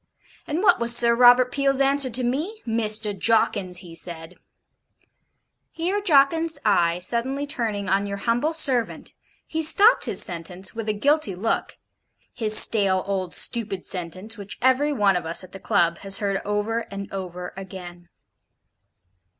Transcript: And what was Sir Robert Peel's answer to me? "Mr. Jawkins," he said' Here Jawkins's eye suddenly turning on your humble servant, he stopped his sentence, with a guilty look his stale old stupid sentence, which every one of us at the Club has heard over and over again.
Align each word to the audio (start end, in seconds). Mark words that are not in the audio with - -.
And 0.47 0.63
what 0.63 0.79
was 0.79 0.97
Sir 0.97 1.13
Robert 1.13 1.51
Peel's 1.51 1.79
answer 1.79 2.09
to 2.09 2.23
me? 2.23 2.63
"Mr. 2.65 3.15
Jawkins," 3.15 3.81
he 3.85 3.93
said' 3.93 4.33
Here 5.79 6.01
Jawkins's 6.01 6.57
eye 6.65 6.97
suddenly 6.97 7.45
turning 7.45 7.87
on 7.87 8.07
your 8.07 8.17
humble 8.17 8.51
servant, 8.51 9.11
he 9.45 9.61
stopped 9.61 10.05
his 10.05 10.19
sentence, 10.23 10.73
with 10.73 10.89
a 10.89 10.93
guilty 10.93 11.35
look 11.35 11.77
his 12.33 12.57
stale 12.57 13.03
old 13.05 13.31
stupid 13.35 13.85
sentence, 13.85 14.39
which 14.39 14.57
every 14.59 14.91
one 14.91 15.15
of 15.15 15.27
us 15.27 15.43
at 15.43 15.51
the 15.51 15.59
Club 15.59 15.99
has 15.99 16.17
heard 16.17 16.41
over 16.43 16.79
and 16.91 17.13
over 17.13 17.53
again. 17.55 18.09